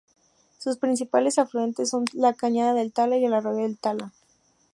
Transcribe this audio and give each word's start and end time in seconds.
Sus 0.57 0.77
principales 0.77 1.37
afluentes 1.37 1.89
son 1.91 2.05
la 2.13 2.33
cañada 2.33 2.73
del 2.73 2.91
Tala 2.91 3.17
y 3.19 3.25
el 3.25 3.35
arroyo 3.35 3.61
del 3.61 3.77
Tala. 3.77 4.11